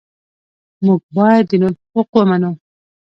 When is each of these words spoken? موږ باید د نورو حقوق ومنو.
موږ 0.85 1.01
باید 1.15 1.43
د 1.49 1.53
نورو 1.61 1.77
حقوق 1.81 2.09
ومنو. 2.15 2.51